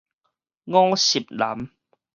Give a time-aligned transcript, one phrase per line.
[0.65, 1.69] 五十嵐